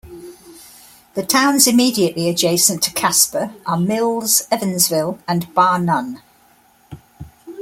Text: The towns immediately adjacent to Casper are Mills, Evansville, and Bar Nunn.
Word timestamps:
The 1.13 1.23
towns 1.23 1.67
immediately 1.67 2.27
adjacent 2.27 2.81
to 2.81 2.91
Casper 2.93 3.53
are 3.67 3.77
Mills, 3.77 4.41
Evansville, 4.51 5.19
and 5.27 5.53
Bar 5.53 5.77
Nunn. 5.77 6.23